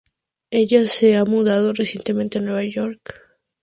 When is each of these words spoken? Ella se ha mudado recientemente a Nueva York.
Ella 0.49 0.87
se 0.87 1.15
ha 1.15 1.25
mudado 1.25 1.73
recientemente 1.73 2.39
a 2.39 2.41
Nueva 2.41 2.63
York. 2.63 3.21